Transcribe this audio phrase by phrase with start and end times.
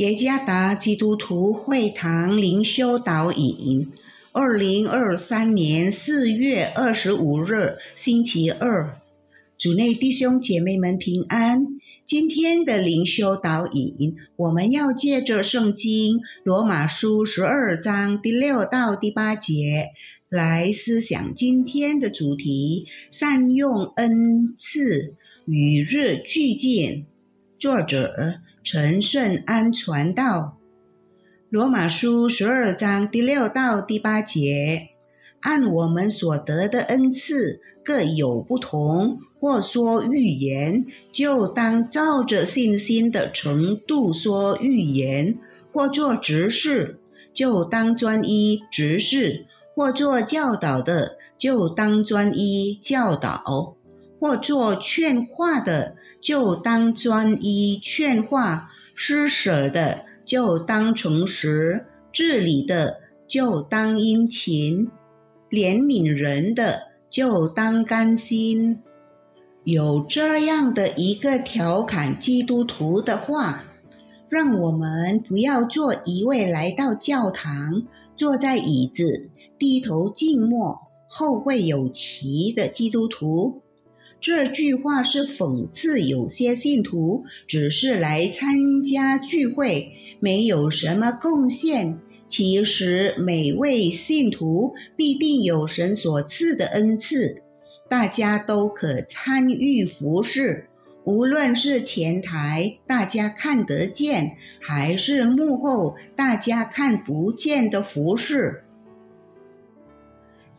[0.00, 3.92] 耶加达基督徒会堂灵修导引，
[4.32, 8.98] 二零二三年四月二十五日，星期二，
[9.58, 11.66] 主内弟兄姐妹们平安。
[12.06, 19.90] 今天的灵修导引，我们要借着圣经罗马书十二章第六到第八节
[20.30, 25.14] 来思想今天的主题：善用恩赐，
[25.44, 27.04] 与日俱进。
[27.58, 28.40] 作者。
[28.62, 30.58] 陈顺安传道，
[31.48, 34.90] 罗马书十二章第六到第八节，
[35.40, 45.36] 按我们所得的恩赐各有不同，或说预言，就当照着信心的程度说预言；
[45.72, 47.00] 或做执事，
[47.32, 53.74] 就当专一执事；或做教导的，就当专一教导；
[54.20, 55.96] 或做劝化的。
[56.20, 64.88] 就当专一劝化，施舍的就当诚实，治理的就当殷勤，
[65.50, 68.80] 怜悯人的就当甘心。
[69.64, 73.64] 有这样的一个调侃基督徒的话，
[74.28, 77.82] 让我们不要做一位来到教堂，
[78.16, 83.62] 坐在椅子，低头静默，后会有期的基督徒。
[84.20, 89.90] 这句话是讽刺有些信徒只是来参加聚会，
[90.20, 91.98] 没有什么贡献。
[92.28, 97.42] 其实每位信徒必定有神所赐的恩赐，
[97.88, 100.66] 大家都可参与服侍，
[101.04, 108.62] 无论是前台大家看得见，还是幕后大家看不见的服侍。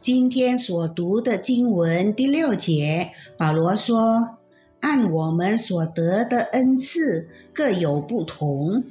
[0.00, 4.38] 今天所读的经文第六节，保罗说
[4.80, 8.82] ：“按我们所得的恩赐各有不同。”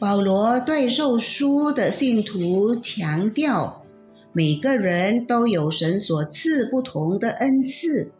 [0.00, 3.84] 保罗对受书的信徒强调，
[4.32, 8.10] 每个人都有神所赐不同的恩赐。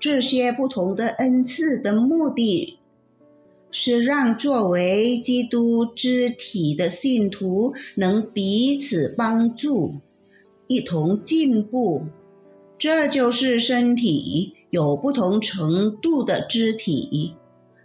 [0.00, 2.76] 这些不同的恩赐的目的，
[3.70, 9.94] 是让作为基督肢体的信徒能彼此帮助。
[10.66, 12.02] 一同进步，
[12.78, 17.34] 这就是身体有不同程度的肢体，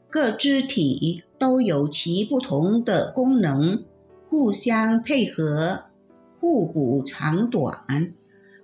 [0.09, 3.83] 各肢体都有其不同的功能，
[4.29, 5.83] 互相配合，
[6.39, 8.13] 互补长短。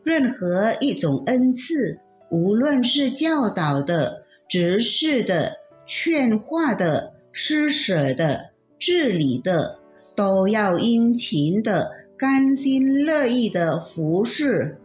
[0.03, 1.99] 任何一种恩赐，
[2.29, 5.53] 无论是教导的、指示的、
[5.85, 9.79] 劝化的、施舍的、治理的，
[10.15, 11.91] 都要殷勤的。
[12.17, 14.77] 甘心乐意的服侍。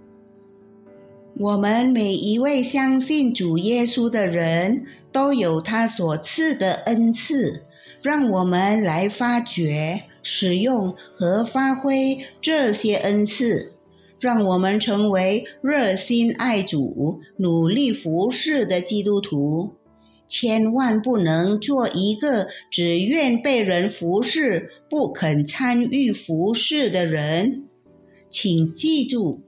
[1.39, 7.63] 我们每一位相信主耶稣的人都有他所赐的恩赐，
[8.03, 13.73] 让我们来发掘、使用和发挥这些恩赐，
[14.19, 19.77] 让我们成为热心爱主、努力服侍的基督徒。
[20.31, 27.65] 千万不能做一个只愿被人服侍、不肯参与服侍的人。
[28.31, 29.43] 请记住，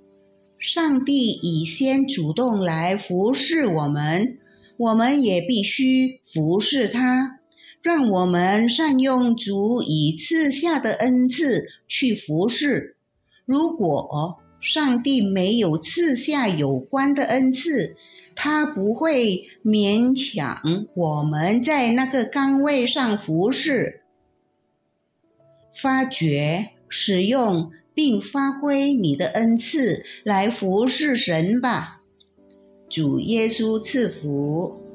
[0.58, 4.38] 上帝已先主动来服侍我们，
[4.76, 7.38] 我们也必须服侍他。
[7.80, 12.96] 让我们善用主已赐下的恩赐去服侍。
[13.44, 17.96] 如果上帝没有赐下有关的恩赐，
[18.34, 24.02] 他不会勉强我们在那个岗位上服侍，
[25.80, 32.02] 发掘、使用并发挥你的恩赐来服侍神吧。
[32.88, 34.91] 主耶稣赐福。